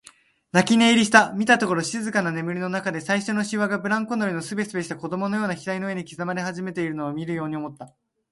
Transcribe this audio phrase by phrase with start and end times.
[0.51, 7.93] 泣き寝入りした、見たところ静かな眠りのなかで、最初のしわがブランコ乗りのすべすべした子供のような額の上に刻まれ始めているのを見るように思った。